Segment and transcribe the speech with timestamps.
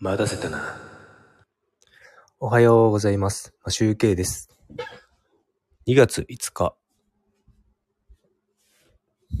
[0.00, 0.76] 待たせたな。
[2.40, 3.54] おはようございます。
[3.62, 4.50] まあ集計です。
[5.86, 6.74] 2月5日。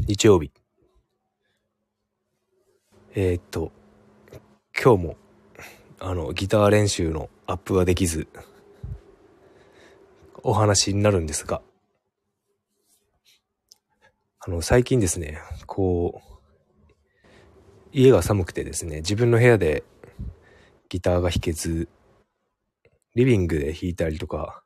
[0.06, 0.52] 日曜日。
[3.16, 3.72] えー、っと、
[4.80, 5.16] 今日も、
[5.98, 8.28] あの、ギター練習のアップはできず、
[10.44, 11.62] お話になるんですが、
[14.38, 16.92] あの、最近ですね、こう、
[17.92, 19.82] 家が寒くてですね、自分の部屋で
[20.88, 21.88] ギターが弾けず、
[23.14, 24.62] リビングで弾いたりとか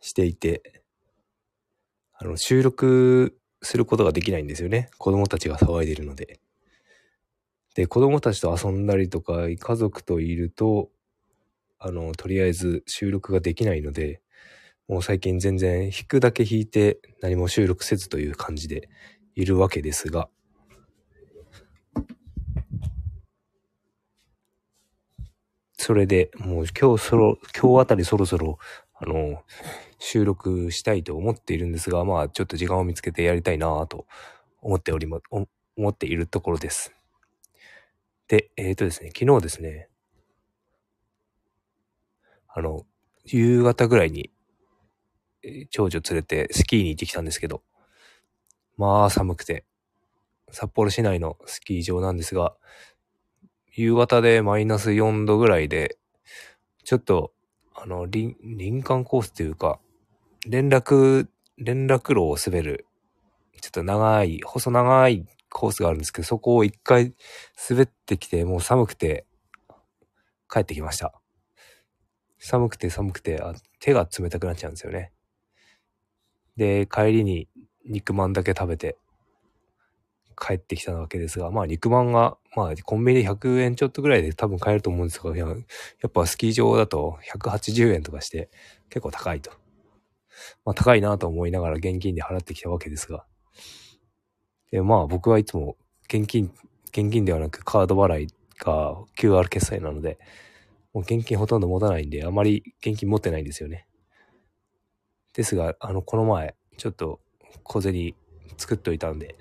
[0.00, 0.82] していて、
[2.12, 4.90] あの、収録することができないんですよね。
[4.98, 6.40] 子供たちが騒いでるので。
[7.74, 10.90] で、子供たちと遊んだりとか、家族といると、
[11.78, 14.22] あの、とりあえず収録ができないので、
[14.86, 18.88] もう最近全然弾くだけ弾いて何も収録せずという感じで
[19.34, 20.28] いるわけですが、
[25.84, 28.58] それでもう今日そろ、今日あたりそろそろ、
[28.94, 29.42] あの、
[29.98, 34.06] 収録したいと思っているんですが、まあちょっと時間を見つけてやりたいなぁと
[34.62, 35.46] 思っておりま、思
[35.86, 36.94] っているところです。
[38.28, 39.90] で、えっ、とですね、昨日ですね、
[42.48, 42.86] あの、
[43.26, 44.30] 夕方ぐらいに、
[45.68, 47.62] 長女連れてスキーに行ってきたんですけど、
[48.78, 49.66] まあ寒くて、
[50.50, 52.56] 札幌市内のスキー場なんですが、
[53.76, 55.98] 夕方でマイナス4度ぐらいで、
[56.84, 57.32] ちょっと、
[57.74, 59.80] あの、林、林間コースというか、
[60.46, 61.26] 連絡、
[61.58, 62.86] 連絡路を滑る、
[63.60, 67.14] ちょっと長い、細長いコースがあるんですけど、そこを一回
[67.68, 69.26] 滑ってきて、もう寒くて、
[70.48, 71.12] 帰ってきました。
[72.38, 75.10] 寒くて寒くて、あ手が冷たくなっちゃうんですよね。
[76.56, 77.48] で、帰りに
[77.84, 78.96] 肉まんだけ食べて、
[80.34, 85.54] 帰ってきたわけですが、まあ肉まんが、まあコンビニで100円ちょっとぐらいで多分買えると思うんですが、いやや
[86.06, 88.50] っぱスキー場だと180円とかして
[88.90, 89.50] 結構高いと。
[90.64, 93.24] まあ高いなと思いながら現金で払ってきたわけですが。
[94.70, 95.76] で、まあ僕はいつも
[96.08, 96.50] 現金、
[96.88, 100.18] 現金ではなくカード払いか QR 決済なので、
[100.92, 103.86] もう現金ほとんど持たないんで、あまり現金持ってないんですよね。
[105.34, 107.20] ですが、あの、この前、ちょっと
[107.64, 108.14] 小銭
[108.56, 109.36] 作っといたんで、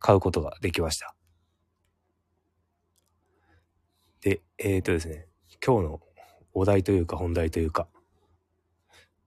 [0.00, 1.14] 買うことができました。
[4.22, 5.26] で、えーとですね、
[5.64, 6.00] 今日の
[6.52, 7.86] お題というか本題というか、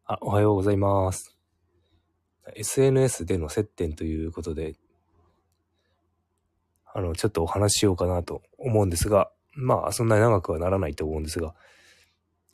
[0.06, 1.38] あ、おはようございます。
[2.56, 4.76] SNS での接点ということで、
[6.94, 11.56] あの、ちょっとお話ししようかなと思うんですが、まあ、そんなに長くはならないと思うんですが、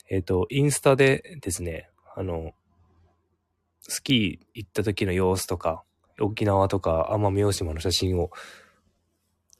[0.08, 2.52] えっ、と、インスタでですね、あの、
[3.82, 5.82] スキー行った時の様子とか、
[6.20, 8.30] 沖縄とか奄美大島の写真を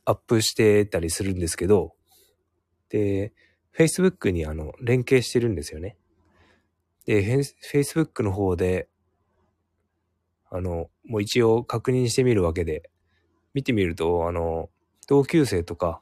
[0.05, 1.95] アップしてたりするんですけど、
[2.89, 3.33] で、
[3.77, 5.97] Facebook にあの、連携してるんですよね。
[7.07, 7.23] で、
[7.73, 8.89] Facebook の方で、
[10.51, 12.91] あの、もう一応確認してみるわけで、
[13.55, 14.69] 見てみると、あの、
[15.09, 16.01] 同級生とか、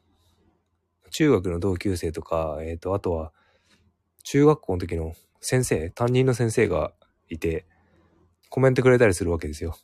[1.10, 3.32] 中学の同級生とか、えっ、と、あとは、
[4.24, 6.92] 中学校の時の先生、担任の先生が
[7.28, 7.66] いて、
[8.50, 9.76] コメントくれたりするわけですよ。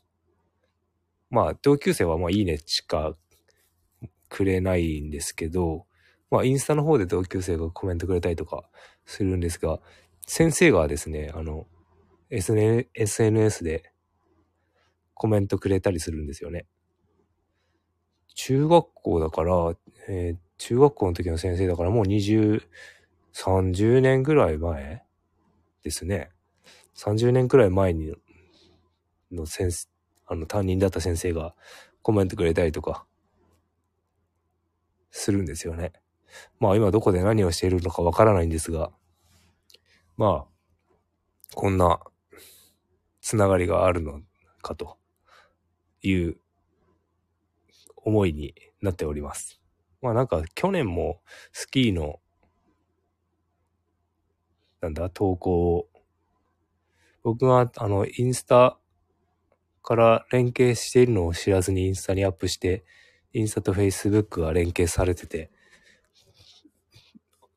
[1.35, 3.15] まあ、同級生はまあ、いいねしか
[4.29, 5.87] くれないんですけど、
[6.31, 8.65] まあ、インスタの方で同級生がコメントくれたりとか
[9.07, 9.81] するんですが、
[10.27, 11.67] 先生がですね、あの、
[12.31, 13.93] SN SNS で
[15.15, 16.67] コメントくれたりするんですよね。
[18.35, 19.75] 中学校だから、
[20.09, 22.63] えー中学校の時の先生だからもう20、
[23.33, 25.03] 30年ぐらい前
[25.83, 26.31] ですね。
[26.95, 28.15] 30年くらい前に
[29.31, 29.89] の先生、
[30.35, 31.55] あの担任だった先生が
[32.03, 33.07] コメントくれたりとか
[35.11, 35.93] するんですよね。
[36.59, 38.91] まあ今どこで何をしているのかわからないんですが、
[40.17, 40.95] まあ、
[41.55, 42.01] こんな
[43.21, 44.21] つながりがあるの
[44.61, 44.99] かと
[46.03, 46.37] いう
[47.97, 49.61] 思いになっております。
[50.03, 51.23] まあなんか去年も
[51.53, 52.21] スキーの
[54.81, 55.89] なんだ、投稿を
[57.23, 58.79] 僕があのインスタ
[59.85, 62.85] から連携しているのを知らずにインスタにアップして、
[63.35, 65.51] インスタとフェイスブックが連携されてて、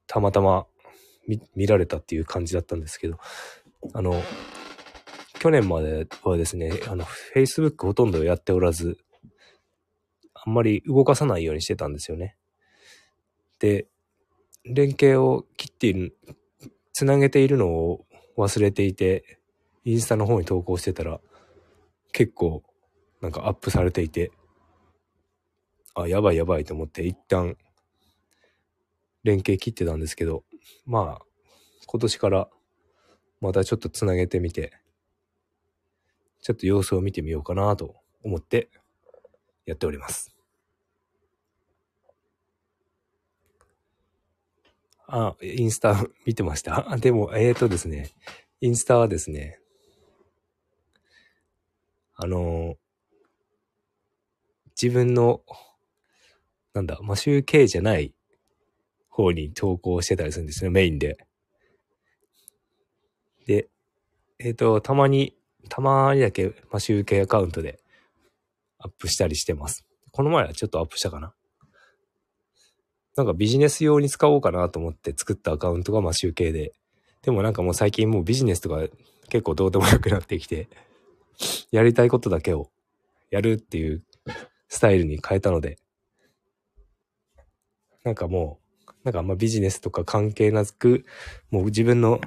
[0.07, 0.68] たまたま
[1.56, 3.18] 見られたっていう感じだったんですけど、
[3.94, 4.21] あの、
[5.39, 8.97] 去年まではですね、あの、フェイスブックほとんどやっておらず、
[10.33, 12.35] あんまり動かさないようにしてたんですよね。
[13.59, 13.88] で、
[14.65, 16.18] 連携を切っている、
[16.91, 19.39] つなげているのを忘れていて、
[19.85, 21.21] インスタの方に投稿してたら、
[22.12, 22.63] 結構、
[23.21, 24.31] なんかアップされていて、
[25.95, 27.57] あ、やばいやばいと思って、一旦、
[29.24, 30.44] 連携切ってたんですけど、
[30.86, 31.25] まあ、
[31.88, 32.50] 今年から
[33.42, 34.74] またちょっとつなげてみて、
[36.42, 38.69] ちょっと様子を見てみようかなと思って
[39.65, 40.33] やっております。
[45.07, 45.95] あ、インスタ
[46.25, 46.95] 見てました？
[47.00, 48.09] でも、えーとですね、
[48.62, 49.59] インスタはですね、
[52.18, 52.75] あの、
[54.80, 55.42] 自分の、
[56.74, 58.14] なんだ、まあ、集計じゃない
[59.10, 61.18] 方に投稿してたりするんですね、メインで。
[63.46, 63.69] で、
[64.40, 65.36] えっ、ー、と、たまに、
[65.69, 67.80] たまにだけ、まあ、集計アカウントで
[68.80, 69.86] アップしたりしてます。
[70.12, 71.36] この前はちょっとアップしたかな。
[73.16, 76.74] なんかビジネス用に使おうかなと思って作ったアカウントがまあ集計で。
[77.22, 78.81] でもなんかもう最近もうビジネスとか
[79.30, 80.69] 結構どうでもよくなってきて、
[81.72, 82.69] やりたいことだけを
[83.30, 84.04] やるっていう
[84.69, 85.78] スタイルに変えたので、
[88.04, 91.06] なんかもう、なんかあんまビジネスとか関係なく、
[91.51, 92.22] もう自分の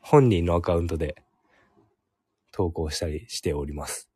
[0.00, 1.16] 本人のアカウントで
[2.52, 4.10] 投稿したりしております。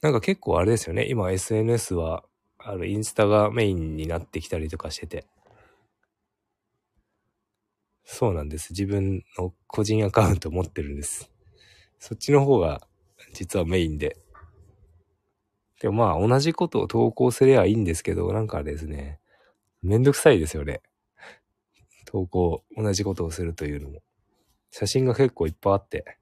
[0.00, 1.06] なんか結構あれですよね。
[1.08, 2.24] 今 SNS は、
[2.58, 5.26] あの、インスタがメインになってきたりとかしてて。
[8.04, 8.70] そうなんです。
[8.70, 11.31] 自分の個人アカウント持ってるんです。
[12.04, 12.80] そっちの方が
[13.32, 14.16] 実はメインで。
[15.80, 19.20] でもまあ同じことを投稿すればいいんですけど、なんかですね、
[19.82, 20.82] めんどくさいですよね。
[22.06, 24.02] 投稿、同じことをするというのも。
[24.72, 26.18] 写真が結構いっぱいあって、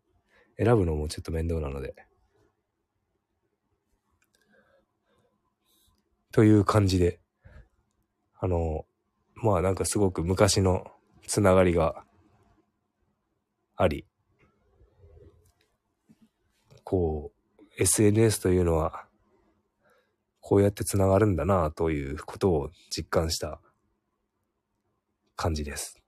[0.59, 1.94] 選ぶのもちょっと面倒なので。
[6.31, 7.21] という感じで、
[8.38, 8.85] あの、
[9.35, 10.85] まあなんかすごく昔の
[11.26, 12.05] つながりが
[13.76, 14.05] あり、
[16.91, 19.07] こう、SNS というのは、
[20.41, 23.61] こうやってつながるんだなということを実感した
[25.37, 26.03] 感じです。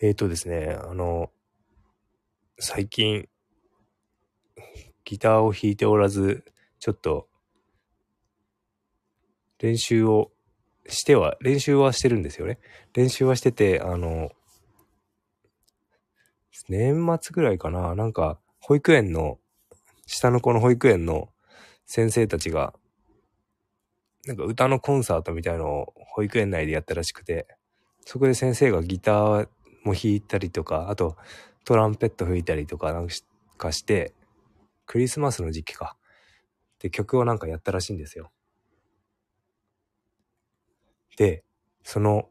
[0.00, 1.32] えーとですね、あの、
[2.60, 3.28] 最近、
[5.04, 6.44] ギターを弾いておらず、
[6.78, 7.26] ちょっと、
[9.58, 10.30] 練習を
[10.86, 12.60] しては、練習はしてるんですよね。
[12.92, 14.30] 練習はしてて、あの、
[16.68, 19.38] 年末ぐらいかな、なんか、保育園の、
[20.06, 21.28] 下の子の保育園の
[21.86, 22.74] 先生たちが、
[24.26, 27.46] なんか歌のコンサートみたいのを保育園内でやったらしくて、
[28.06, 29.48] そこで先生がギター
[29.84, 31.16] も弾いたりとか、あと
[31.64, 33.08] トランペット吹いたりとかなん
[33.58, 34.14] かして、
[34.86, 35.96] クリスマスの時期か。
[36.78, 38.30] で、曲をなんかやったらしいんですよ。
[41.16, 41.44] で、
[41.82, 42.28] その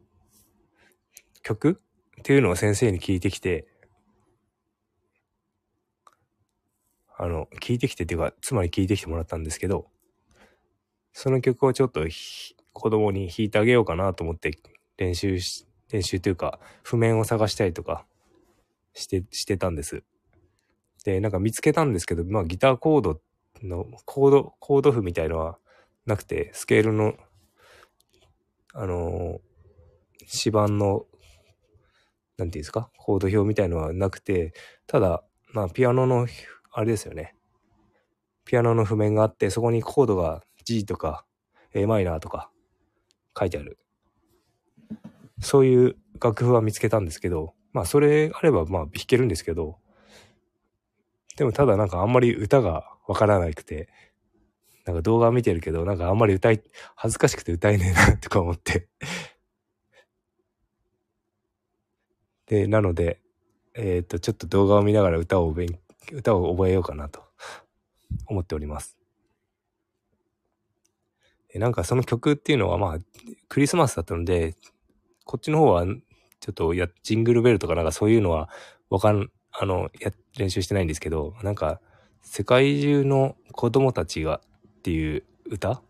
[1.43, 1.79] 曲
[2.19, 3.67] っていうのを先生に聞いてきて、
[7.17, 9.87] あの、聞いてきてっていうか、つまり聞いてきてもらったんですけど、
[11.11, 12.05] その曲をちょっと
[12.73, 14.57] 子供に弾いてあげようかなと思って
[14.97, 18.05] 練習し、練習というか、譜面を探したりとか
[18.93, 20.03] して、してたんです。
[21.03, 23.21] で、なんか見つけたんですけど、まあギターコード
[23.61, 25.59] の、コード、コード譜みたいのは
[26.05, 27.13] なくて、スケールの、
[28.73, 29.39] あのー、
[30.45, 31.05] 指板の、
[32.37, 34.53] なんていうんですか、コード表みたいのはなくて、
[34.87, 36.27] ただ、まあピアノの、
[36.73, 37.35] あれですよね。
[38.45, 41.25] ピアノの譜面があって、そこにコードが G とか
[41.73, 42.49] a マイナーとか
[43.37, 43.77] 書いてある。
[45.39, 49.77] そういう楽譜は見つけたんですけど、まあそれあればまあ弾けるんですけど、
[51.37, 53.89] でもただなんかあんまり歌がわからなくて、
[54.85, 56.61] なんか動画見てるけど、なんかあんまり歌い、
[56.95, 58.89] 恥ずかしくて歌えねえなとか思って
[62.47, 63.19] で、なので、
[63.73, 65.79] えっ、と、ちょっと動画を見ながら歌を勉、
[66.11, 67.23] 歌を覚えようかなと
[68.27, 68.97] 思っております。
[71.55, 72.97] なんかその曲っていうのはまあ、
[73.47, 74.55] クリスマスだったので、
[75.23, 78.49] こっちの方は、ちょっとや、ジングルベルとかなんかそういうのは、
[78.89, 81.79] わかん、あの、や、練習してないんですけど、なんか、
[82.21, 85.81] 世界中の子供たちがっていう歌？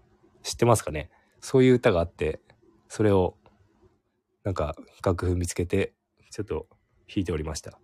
[0.44, 1.10] 知ってますかね？
[1.40, 2.42] そういう歌があって、
[2.90, 3.36] それを、
[4.44, 5.94] なんか、楽譜見つけて、
[6.30, 6.68] ちょっと
[7.08, 7.80] 弾いておりました。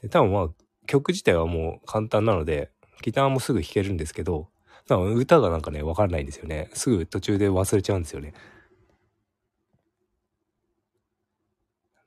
[0.00, 0.48] で多分まあ、
[0.86, 2.70] 曲自体はもう簡単なので、
[3.02, 4.48] ギターもすぐ弾けるんですけど、
[4.88, 6.70] 歌がなんかね、わかんないんですよね。
[6.74, 8.34] すぐ途中で忘れちゃうんですよね。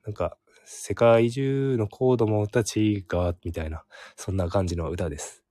[0.05, 3.83] なんか、世界中の子供たちが、みたいな、
[4.15, 5.43] そんな感じの歌です。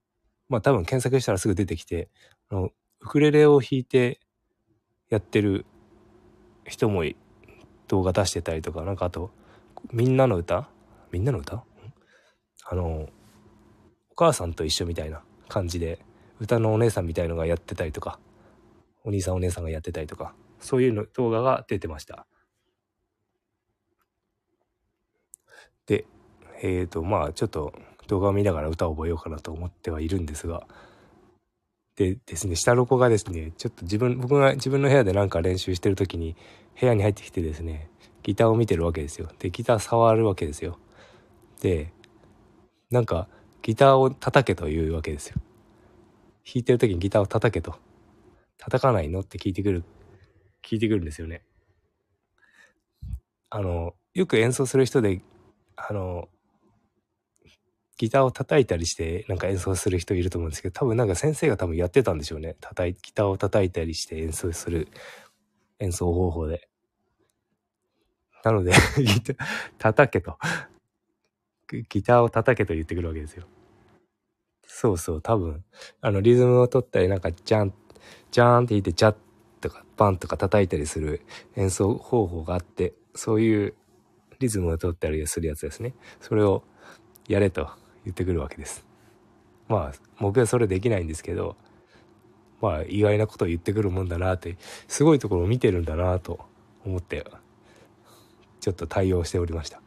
[0.48, 2.10] まあ多分検索したらすぐ出てきて、
[2.48, 4.20] あの、ウクレレを弾いて
[5.08, 5.66] やってる
[6.64, 7.04] 人も
[7.88, 9.30] 動画出してたりとか、なんかあと、
[9.92, 10.70] みんなの歌？
[11.10, 11.64] みんなの歌？
[12.68, 13.08] あの、
[14.10, 16.00] お母さんと一緒みたいな感じで
[16.40, 18.18] 歌のお姉さんみたいのがやってたりとか、
[19.04, 22.26] お兄さんお姉さんがやってたりとか、そういうの動画が出てました。
[25.86, 26.06] で、
[26.60, 27.72] えっ、ー、と、まあちょっと
[28.08, 30.66] 動画を見ながら歌を覚えようかなと思ってはいるんですが、
[31.96, 36.36] でですね、下の子がですね、ちょっと自分、僕が自分の部屋でなんか練習してる時に
[36.78, 37.88] 部屋に入ってきてですね、
[38.22, 39.28] ギターを見てるわけですよ。
[39.38, 40.78] で、ギター触るわけですよ。
[41.62, 41.92] で、
[42.90, 43.28] なんか
[43.62, 45.36] ギターを叩けというわけですよ。
[46.44, 47.74] 弾いてる時にギターを叩けと。
[48.58, 49.84] 叩かないのって聞いてくる、
[50.62, 51.42] 聞いてくるんですよね。
[53.50, 55.20] あの、よく演奏する人で、
[55.76, 56.28] あの、
[57.98, 62.56] ギターを叩いたりしてなんか演奏する人いると思うんですけど、多分なんか先生が多分やってたんでしょうね。
[62.60, 64.88] 叩い、ギターを叩いたりして演奏する
[65.78, 66.68] 演奏方法で。
[68.44, 69.36] なので ギター、
[69.78, 70.38] 叩けと。
[71.88, 73.44] ギターを叩けと言ってくるわけですよ。
[74.66, 75.64] そうそう、多分、
[76.00, 77.74] あの、リズムを取ったり、なんか、ジャン、
[78.30, 79.16] ジャーンって弾いて、ジャッ
[79.60, 81.22] とか、パンとか叩いたりする
[81.56, 83.74] 演奏方法があって、そういう
[84.38, 85.94] リズムを取ったりするやつですね。
[86.20, 86.62] それを
[87.28, 87.70] やれと
[88.04, 88.86] 言ってくるわけです。
[89.68, 91.56] まあ、僕はそれできないんですけど、
[92.60, 94.56] まあ、意外なことを言ってくるもんだなって、
[94.88, 96.40] すごいところを見てるんだなと
[96.84, 97.24] 思って、
[98.60, 99.80] ちょっと対応しておりました。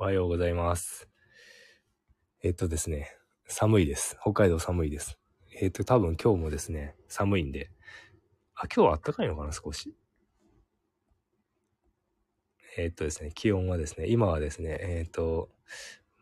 [0.00, 1.08] おはようございます。
[2.44, 3.16] えっとですね、
[3.48, 4.16] 寒いです。
[4.22, 5.18] 北海道寒いです。
[5.60, 7.72] えっと、多分今日もですね、寒いんで、
[8.54, 9.96] あ、今日は暖かいのかな、少し？
[12.76, 15.50] えっとですね、気温はですね、今はですね、えっと、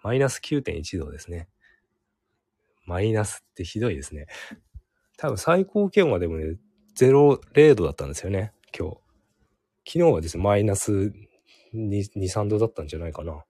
[0.03, 1.51] マイナス9.1度ですね。
[2.87, 4.27] マイナスってひどいですね。
[5.19, 6.57] 多分最高気温はでもね、
[6.99, 8.97] 0、0度だったんですよね、今日。
[9.87, 11.13] 昨日はですね、マイナス2、
[11.75, 13.45] 2 3度だったんじゃないかな。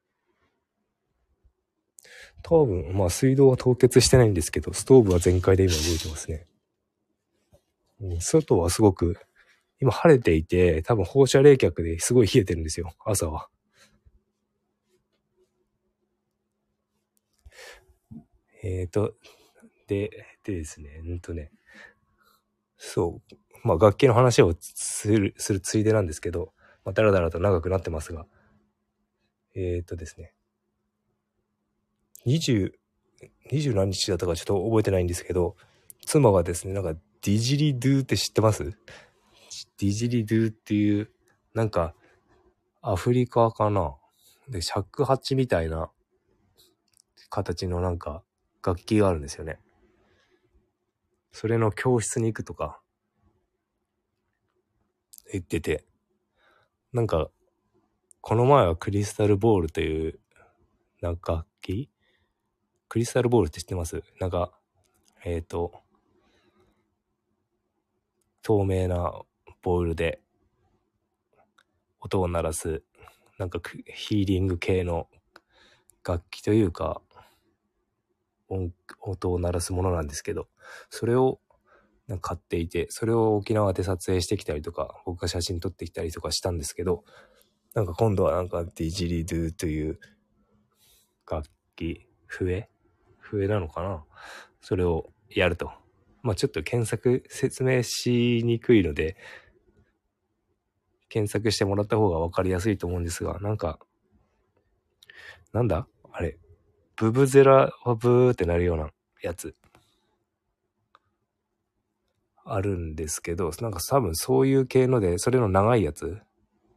[2.43, 6.47] 多分、まあ水道は凍結してないんですけど、ストーブは全開で今動いてますね。
[8.21, 9.17] 外はすごく、
[9.81, 13.49] 今晴れていて、多分放射冷却ですごい冷えてるんですよ、朝は。
[18.63, 19.15] えっ、ー、と、
[19.87, 20.11] で、
[20.45, 21.51] でですね、うんとね、
[22.77, 23.35] そう、
[23.67, 26.53] まあ楽器の話をする、するついでなんですけど、
[26.85, 28.27] まあだらだらと長くなってますが、
[29.55, 30.33] えっ、ー、とですね、
[32.27, 32.73] 20、
[33.51, 35.57] 20何日だったかちょっと覚えてないんですけど、
[36.05, 38.65] 妻がですね、なんかディジリドゥって知ってます？
[38.65, 41.11] ディジリドゥっていう、
[41.55, 41.95] なんか、
[42.83, 43.97] アフリカかな？
[44.49, 45.91] で、尺八みたいな
[47.31, 48.23] 形のなんか
[48.65, 49.59] 楽器があるんですよね。
[51.33, 52.81] それの教室に行くとか、
[55.33, 55.85] 言ってて、
[56.93, 57.31] なんか、
[58.21, 60.19] この前はクリスタルボールという、
[61.01, 61.91] なんか楽器
[62.89, 64.03] クリスタルボールって知ってます？
[64.21, 64.53] なんか、
[65.25, 65.73] えっ、ー、と、
[68.43, 69.13] 透明な
[69.63, 70.21] ボールで
[72.01, 72.85] 音を鳴らす、
[73.39, 73.61] なんか
[73.93, 75.09] ヒーリング系の
[76.07, 77.03] 楽器というか、
[78.49, 80.49] 音音を鳴らすものなんですけど、
[80.89, 81.41] それを
[82.07, 87.03] なんか買っていて、それを沖縄で撮影してきたりとか、僕が写真撮ってきたりとかしたんですけど、
[87.75, 89.99] なんか今度はなんかディジリドゥという
[91.29, 92.69] 楽器、笛
[93.31, 94.05] 笛なのかな？
[94.61, 95.71] それをやると。
[96.23, 99.17] まあちょっと検索、説明しにくいので、
[101.09, 103.79] 検索してもらった方がわかりやすいと思うんですが、なんか、
[105.53, 105.87] なんだ？
[106.13, 106.37] あれ。
[106.97, 108.91] ブブゼラはブーってなるような
[109.23, 109.55] やつ。
[112.45, 116.19] あるんですけど、なんか多分そういう系ので、それの長いやつ？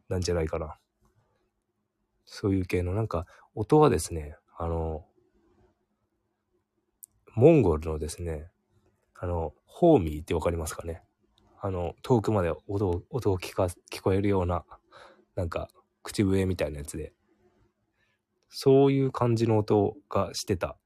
[0.09, 0.77] なんじゃないかな。
[2.25, 3.25] そういう系の、なんか
[3.55, 5.05] 音はですね、あの、
[7.39, 8.51] モンゴルのですね、
[9.15, 11.01] あの、ホーミーってわかりますかね？
[11.61, 14.65] あの、遠くまで音を、音を聞か、聞こえるような、
[15.35, 15.69] なんか、
[16.03, 17.13] 口笛みたいなやつで、
[18.49, 20.77] そういう感じの音がしてた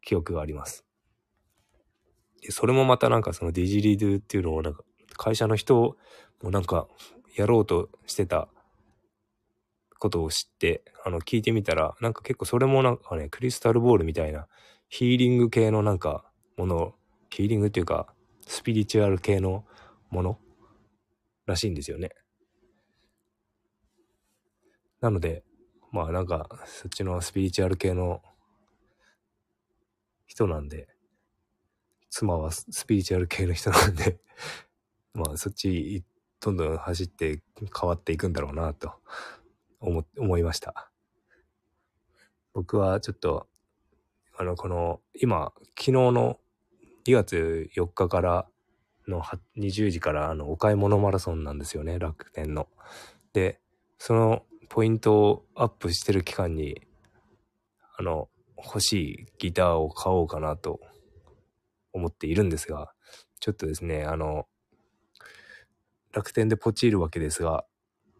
[0.00, 0.84] 記憶があります。
[2.40, 4.82] で、それもまたなんかそのディジリドゥっていうのをなんか、
[5.16, 5.96] 会社の人
[6.42, 6.88] もなんか、
[7.36, 8.48] やろうとしてた
[9.98, 14.48] ことを知って、あの、聞いてみたら、なんか結構それもなんかね、クリスタルボールみたいな
[14.94, 16.22] ヒーリング系のなんか
[16.58, 16.94] もの、
[17.30, 18.12] ヒーリングっていうか、
[18.46, 19.64] スピリチュアル系の
[20.10, 20.38] もの？
[21.46, 22.10] らしいんですよね。
[25.00, 25.44] なので、
[25.92, 28.20] まあなんか、そっちのスピリチュアル系の
[30.26, 30.88] 人なんで、
[32.10, 34.20] 妻はスピリチュアル系の人なんで
[35.14, 36.04] まあそっち
[36.38, 37.42] どんどん走って
[37.80, 38.92] 変わっていくんだろうなと
[39.80, 40.92] 思、思いました。
[42.52, 43.48] 僕はちょっと、
[44.36, 46.38] あの、この、今、昨日の
[47.06, 48.46] 2月4日から
[49.08, 49.22] の
[49.56, 52.68] 20時からあのお買い物マラソンなんですよね、楽天の。
[53.32, 53.60] で、
[53.98, 56.80] そのポイントをアップしてる期間に、
[57.98, 60.80] あの、欲しいギターを買おうかなと
[61.92, 62.92] 思っているんですが、
[63.40, 64.46] ちょっとですね、あの、
[66.12, 67.64] 楽天でポチるわけですが、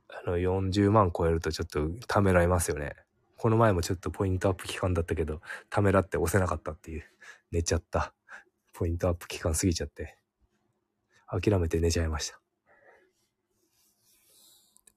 [0.08, 2.96] あの、40万超えるとちょっとためられますよね。
[3.42, 7.02] この前もちょっとポイントアップ期間だったけど、ためらって押せなかったっていう、
[7.50, 8.14] 寝ちゃった。
[8.72, 10.16] ポイントアップ期間過ぎちゃって、
[11.26, 12.40] 諦めて寝ちゃいました。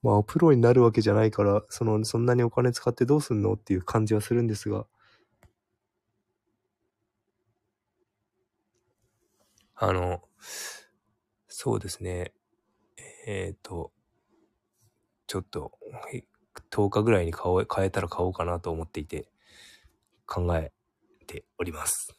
[0.04, 4.86] まあ、プロになるわけじゃないから、その、そんなにお金使ってどうすんのっていう感じはするんですが、
[9.74, 10.22] あの、
[11.48, 12.32] そうですね。
[13.26, 13.92] えっ、ー、と、
[15.26, 15.72] ちょっと、
[16.72, 19.28] 10日ぐらいに買お買えたら買おうかなと思っていて、
[20.26, 20.72] 考え
[21.28, 22.16] ております。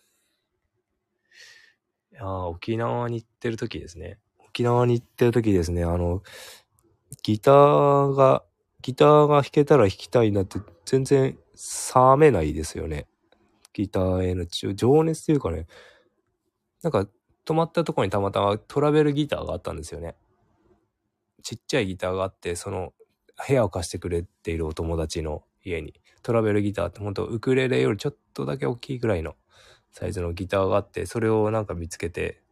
[2.13, 4.19] いや沖縄に行ってる時ですね。
[4.39, 6.23] 沖縄に行ってる時ですね、あの、
[7.23, 8.43] ギターが、
[8.81, 11.37] ギターが弾けたら弾きたいなって全然
[11.95, 13.07] 冷めないですよね。
[13.75, 15.67] ギターへの情熱というかね、
[16.83, 17.07] なんか
[17.45, 20.17] 泊まったとこにたまたまトラベルギターがあったんですよね。
[21.43, 22.95] ちっちゃいギターがあって、その
[23.47, 29.37] 部屋を貸してくれているお友達の家にトラベルギターって本当ウクレレよりちょっとだけ大きいぐらいの
[29.93, 32.43] サイズのギターがあって、それをなんか見つけて、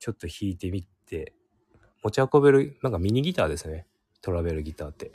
[0.00, 1.34] ちょっと弾いてみて、
[2.02, 3.86] 持ち運べる、なんかミニギターですね。
[4.22, 5.12] トラベルギターって。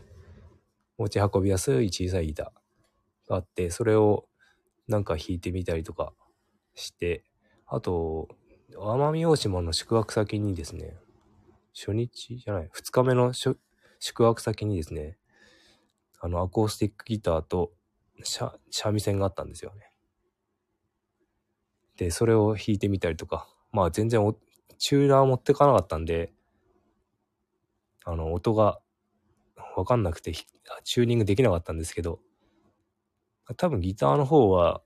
[0.98, 4.30] 持ち運びやすい小さいギターがあって、それを
[4.88, 6.14] なんか弾いてみたりとか
[6.76, 7.26] して、
[7.66, 8.30] あと、
[8.72, 10.96] 奄美大島の宿泊先にですね、
[11.76, 13.34] 初日じゃない、二日目の
[14.00, 15.18] 宿泊先にですね、
[16.20, 17.72] あの、アコースティックギターと
[18.24, 19.92] 三味線があったんですよね。
[21.98, 24.22] で、それを弾いてみたりとか、まあ全然
[24.78, 26.32] チューナー持ってかなかったんで、
[28.06, 28.80] あの、音が
[29.76, 30.32] わかんなくて、
[30.84, 32.20] チューニングできなかったんですけど、
[33.58, 34.82] 多分ギターの方は、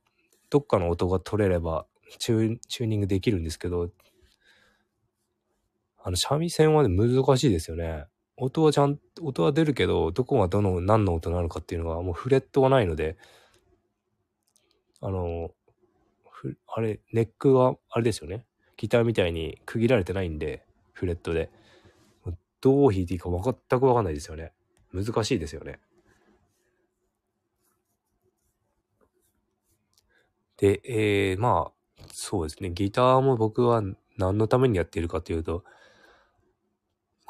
[0.49, 1.85] どっかの音が取れれば
[2.19, 3.89] チューニングできるんですけど、
[6.03, 8.05] あの、三味線は難しいですよね。
[8.37, 13.17] 音はちゃん、音は出るけど、どこがどの、何の音なのかっていうのがもうフレットがないので、
[15.01, 15.51] あの、
[16.67, 18.45] あれ、ネックは、あれですよね。
[18.77, 21.51] ギターみたいに区切られてないんで、フレットで。
[22.61, 24.53] どう弾いていいか全くわかんないですよね。
[24.93, 25.79] 難しいですよね。
[30.57, 32.69] で、えー、まあ、そうですね。
[32.69, 33.81] ギターも僕は
[34.17, 35.63] 何のためにやっているかというと、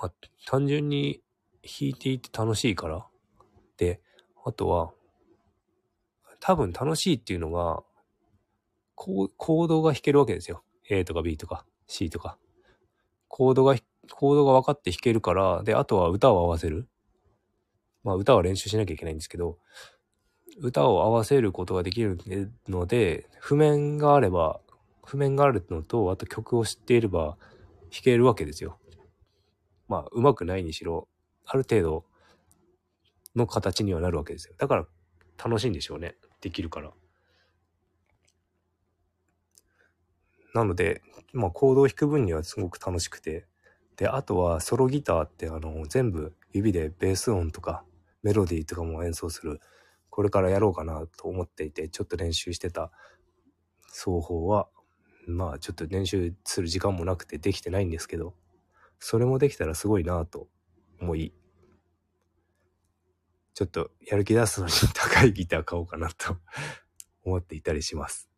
[0.01, 0.13] まあ、
[0.47, 1.21] 単純に
[1.63, 3.05] 弾いていて楽しいから？
[3.77, 4.01] で、
[4.43, 4.91] あとは、
[6.39, 7.83] 多分楽しいっていうのが、
[8.95, 10.63] コードが弾けるわけですよ。
[10.89, 12.37] A とか B とか C とか。
[13.27, 13.75] コードが
[14.11, 16.87] コードが分かって弾けるから、で、あとは歌を合わせる。
[18.03, 19.59] まあ歌は練習しなきゃいけないんですけど、
[20.59, 22.17] 歌を合わせることができる
[22.67, 24.59] ので、譜面があれば、
[25.05, 27.37] 譜面があるのと、あと曲を知っていれば
[27.91, 28.79] 弾けるわけですよ。
[29.91, 31.09] まあ、うまくないにしろ、
[31.45, 32.05] ある程度
[33.35, 34.55] の形にはなるわけですよ。
[34.57, 34.87] だから
[35.37, 36.15] 楽しいんでしょうね。
[36.39, 36.93] できるから。
[40.53, 41.01] なので、
[41.33, 43.45] まあ、コードを弾く分にはすごく楽しくて、
[43.97, 47.83] で、あとはソロギターってあの、全部指でベース音とか
[48.23, 49.59] メロディーとかも演奏する、
[50.09, 52.93] これからやろうかなと思っていて、ちょっと練習してた
[53.87, 54.69] 奏法は、
[55.27, 58.33] まあちょっと練習する時間もなくてできてないんですけど、
[59.03, 60.47] それもできたらすごいなと
[61.01, 61.33] 思い、
[63.55, 66.37] ちょっとやる気出すのに高いギター買おうかなと
[67.25, 68.29] 思っていたりします。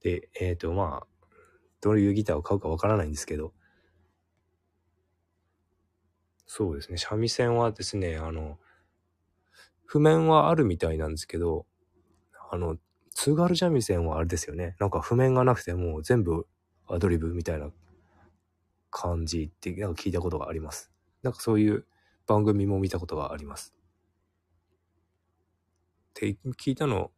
[0.00, 1.26] で、えっ、ー、とまあ、
[1.82, 3.52] どういうギターを買うかわからないんですけど、
[6.46, 8.58] そうですね、三味線はですね、あの、
[9.84, 11.66] 譜面はあるみたいなんですけど、
[12.50, 12.78] あの、
[13.10, 14.76] 津軽三味線はあれですよね。
[14.80, 16.46] なんか譜面がなくてもう全部
[16.86, 17.70] アドリブみたいな
[18.90, 20.90] 感じってなんか聞いたことがあります。
[21.22, 21.86] なんかそういう
[22.26, 23.74] 番組も見たことがあります。
[26.10, 27.10] って聞いたの、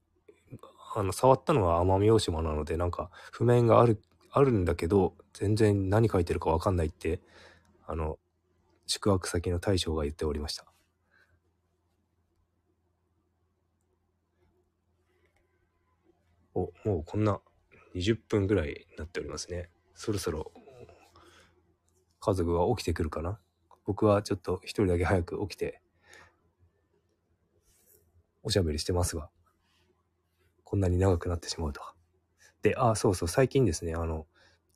[0.94, 4.00] あの、触ったのは奄美大島なので、なんか譜面がある
[4.33, 7.20] あるんだけど、全然何書いてるかわかんないって、
[7.87, 8.18] あの、
[8.87, 10.66] 宿泊先の大将が言っておりました。
[16.54, 17.40] お、もうこんな
[17.94, 19.70] 20分ぐらいになっておりますね。
[19.94, 20.52] そろそろ
[22.20, 23.40] 家族が起きてくるかな？
[23.87, 25.80] 僕はちょっと一人だけ早く起きて、
[28.42, 29.30] おしゃべりしてますが、
[30.64, 31.80] こんなに長くなってしまうと。
[32.62, 34.26] で、あ、そうそう、最近ですね、あの、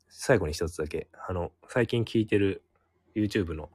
[0.09, 2.65] 最後に一つだけ、あの、最近聞いてる
[3.15, 3.71] YouTube の、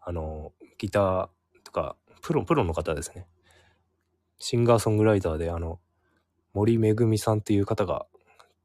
[0.00, 1.28] あの、ギター
[1.64, 3.26] とか、プロ、プロの方ですね。
[4.38, 5.80] シンガーソングライターで、あの、
[6.52, 8.06] 森めぐみさんっていう方が、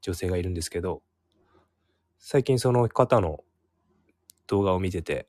[0.02, 1.02] 女性がいるんですけど、
[2.20, 3.42] 最近その方の
[4.46, 5.26] 動画を見てて、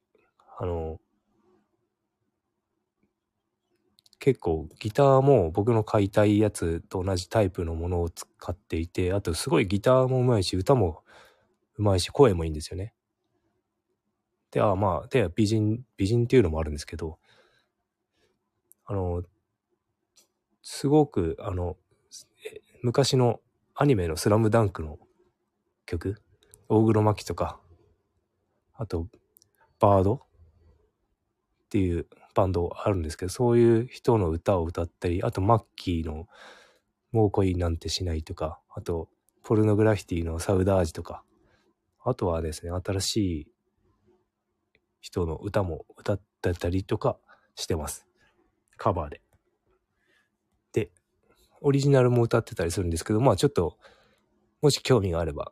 [0.60, 1.00] あの、
[4.20, 11.02] 結構ギターも僕の買いたいやつと同じタイプのものを使っていて、あとすごいギターもうまいし、歌も
[11.78, 12.94] うまいし、声もいいんですよね。
[14.52, 17.18] で、あまあ、で、美人、美人っていうのもあるんですけど、
[18.86, 19.24] あの、
[20.62, 21.78] すごく、あの、
[22.84, 23.40] 昔の
[23.76, 25.00] アニメのスラムダンクの
[25.86, 26.22] 曲、
[26.74, 27.60] 大黒摩季とか、
[28.76, 29.08] あと、
[29.78, 30.20] バードっ
[31.70, 36.30] ていうバンドあるんですけど、そういう人の歌を歌ったり、あとマッキーの
[37.12, 39.10] もう恋なんてしないとか、あと、
[39.44, 41.26] ポルノグラフィティのサウダージとか、
[42.06, 43.48] あとはですね、新しい
[45.02, 47.18] 人の歌も歌ってたりとか
[47.56, 48.08] してます。
[48.78, 49.22] カバーで。
[50.72, 50.90] で、
[51.60, 53.78] オリジナルも歌ってたりするんですけど、まあちょっと、
[54.62, 55.52] もし興味があれば、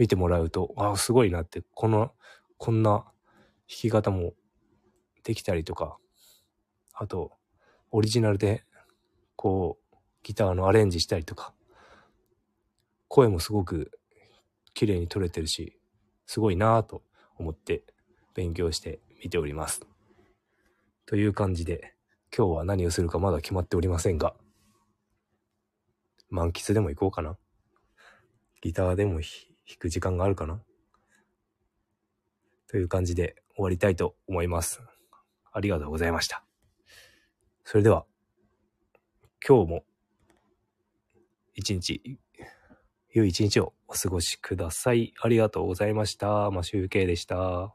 [0.00, 2.12] 見てもらうと、ああ、すごいなって、この、
[2.56, 3.12] こんな弾
[3.66, 4.32] き方も
[5.24, 5.98] できたりとか、
[6.94, 7.32] あと、
[7.90, 8.64] オリジナルで、
[9.36, 11.52] こう、ギターのアレンジしたりとか、
[13.08, 13.90] 声もすごく
[14.72, 15.78] 綺麗に取れてるし、
[16.24, 17.02] すごいなぁと
[17.36, 17.84] 思って
[18.34, 19.82] 勉強して見ております。
[21.04, 21.94] という感じで、
[22.34, 24.34] 今日は何をするかまだ決まっておりませんが、
[26.30, 27.36] 満喫でも行こうかな。
[28.62, 29.20] ギターでも
[29.70, 30.60] 弾く時間があるかな？
[32.66, 34.80] という感じで終わりたいと思います。
[35.52, 36.44] ありがとうございました。
[37.62, 38.04] それでは、
[39.46, 39.84] 今日も
[41.54, 42.18] 一日、
[43.12, 45.14] 良い一日をお過ごしください。
[45.20, 46.50] ありがとうございました。
[46.50, 47.74] マシュウケイでした。